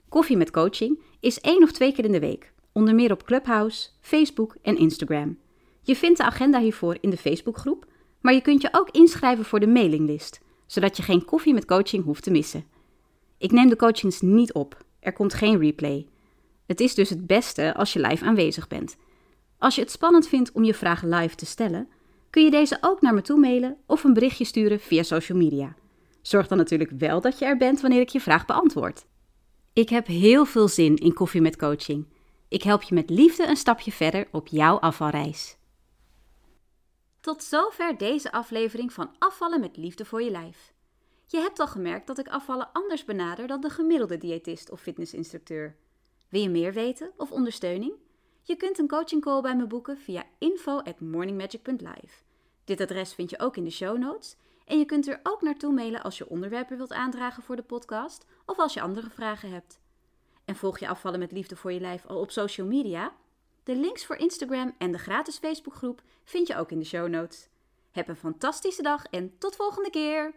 Koffie 0.08 0.36
met 0.36 0.50
coaching 0.50 1.00
is 1.20 1.40
één 1.40 1.62
of 1.62 1.72
twee 1.72 1.92
keer 1.92 2.04
in 2.04 2.12
de 2.12 2.20
week, 2.20 2.52
onder 2.72 2.94
meer 2.94 3.12
op 3.12 3.24
Clubhouse, 3.24 3.88
Facebook 4.00 4.56
en 4.62 4.78
Instagram. 4.78 5.38
Je 5.82 5.96
vindt 5.96 6.18
de 6.18 6.24
agenda 6.24 6.60
hiervoor 6.60 6.96
in 7.00 7.10
de 7.10 7.16
Facebookgroep, 7.16 7.86
maar 8.20 8.34
je 8.34 8.40
kunt 8.40 8.62
je 8.62 8.68
ook 8.72 8.90
inschrijven 8.90 9.44
voor 9.44 9.60
de 9.60 9.66
mailinglist, 9.66 10.40
zodat 10.66 10.96
je 10.96 11.02
geen 11.02 11.24
koffie 11.24 11.54
met 11.54 11.64
coaching 11.64 12.04
hoeft 12.04 12.22
te 12.22 12.30
missen. 12.30 12.64
Ik 13.38 13.52
neem 13.52 13.68
de 13.68 13.76
coachings 13.76 14.20
niet 14.20 14.52
op, 14.52 14.84
er 15.00 15.12
komt 15.12 15.34
geen 15.34 15.58
replay. 15.58 16.06
Het 16.66 16.80
is 16.80 16.94
dus 16.94 17.10
het 17.10 17.26
beste 17.26 17.74
als 17.74 17.92
je 17.92 18.00
live 18.00 18.24
aanwezig 18.24 18.68
bent. 18.68 18.96
Als 19.58 19.74
je 19.74 19.80
het 19.80 19.90
spannend 19.90 20.28
vindt 20.28 20.52
om 20.52 20.64
je 20.64 20.74
vraag 20.74 21.02
live 21.02 21.34
te 21.34 21.46
stellen, 21.46 21.88
kun 22.30 22.44
je 22.44 22.50
deze 22.50 22.78
ook 22.80 23.00
naar 23.00 23.14
me 23.14 23.22
toe 23.22 23.38
mailen 23.38 23.76
of 23.86 24.04
een 24.04 24.14
berichtje 24.14 24.44
sturen 24.44 24.80
via 24.80 25.02
social 25.02 25.38
media. 25.38 25.74
Zorg 26.22 26.46
dan 26.46 26.58
natuurlijk 26.58 26.90
wel 26.90 27.20
dat 27.20 27.38
je 27.38 27.44
er 27.44 27.56
bent 27.56 27.80
wanneer 27.80 28.00
ik 28.00 28.08
je 28.08 28.20
vraag 28.20 28.46
beantwoord. 28.46 29.06
Ik 29.72 29.88
heb 29.88 30.06
heel 30.06 30.44
veel 30.44 30.68
zin 30.68 30.96
in 30.96 31.14
koffie 31.14 31.40
met 31.40 31.56
coaching. 31.56 32.06
Ik 32.48 32.62
help 32.62 32.82
je 32.82 32.94
met 32.94 33.10
liefde 33.10 33.46
een 33.46 33.56
stapje 33.56 33.92
verder 33.92 34.28
op 34.32 34.46
jouw 34.46 34.78
afvalreis. 34.78 35.56
Tot 37.20 37.42
zover 37.42 37.98
deze 37.98 38.32
aflevering 38.32 38.92
van 38.92 39.10
Afvallen 39.18 39.60
met 39.60 39.76
Liefde 39.76 40.04
voor 40.04 40.22
je 40.22 40.30
lijf. 40.30 40.72
Je 41.26 41.38
hebt 41.38 41.60
al 41.60 41.66
gemerkt 41.66 42.06
dat 42.06 42.18
ik 42.18 42.28
afvallen 42.28 42.72
anders 42.72 43.04
benader 43.04 43.46
dan 43.46 43.60
de 43.60 43.70
gemiddelde 43.70 44.18
diëtist 44.18 44.70
of 44.70 44.80
fitnessinstructeur. 44.80 45.76
Wil 46.28 46.40
je 46.40 46.48
meer 46.48 46.72
weten 46.72 47.12
of 47.16 47.30
ondersteuning? 47.30 47.94
Je 48.42 48.56
kunt 48.56 48.78
een 48.78 48.88
coaching 48.88 49.22
call 49.22 49.40
bij 49.40 49.56
me 49.56 49.66
boeken 49.66 49.98
via 49.98 50.24
info 50.38 50.78
at 50.78 51.00
morningmagic.live. 51.00 52.22
Dit 52.64 52.80
adres 52.80 53.14
vind 53.14 53.30
je 53.30 53.38
ook 53.38 53.56
in 53.56 53.64
de 53.64 53.70
show 53.70 53.98
notes. 53.98 54.36
En 54.64 54.78
je 54.78 54.84
kunt 54.84 55.08
er 55.08 55.20
ook 55.22 55.42
naartoe 55.42 55.72
mailen 55.72 56.02
als 56.02 56.18
je 56.18 56.28
onderwerpen 56.28 56.76
wilt 56.76 56.92
aandragen 56.92 57.42
voor 57.42 57.56
de 57.56 57.62
podcast 57.62 58.26
of 58.46 58.58
als 58.58 58.74
je 58.74 58.80
andere 58.80 59.10
vragen 59.10 59.50
hebt. 59.50 59.80
En 60.44 60.56
volg 60.56 60.78
je 60.78 60.88
afvallen 60.88 61.18
met 61.18 61.32
liefde 61.32 61.56
voor 61.56 61.72
je 61.72 61.80
lijf 61.80 62.06
al 62.06 62.20
op 62.20 62.30
social 62.30 62.66
media? 62.66 63.12
De 63.62 63.76
links 63.76 64.06
voor 64.06 64.16
Instagram 64.16 64.74
en 64.78 64.92
de 64.92 64.98
gratis 64.98 65.38
Facebookgroep 65.38 66.02
vind 66.24 66.46
je 66.46 66.56
ook 66.56 66.70
in 66.70 66.78
de 66.78 66.84
show 66.84 67.08
notes. 67.08 67.48
Heb 67.90 68.08
een 68.08 68.16
fantastische 68.16 68.82
dag 68.82 69.04
en 69.04 69.38
tot 69.38 69.56
volgende 69.56 69.90
keer! 69.90 70.34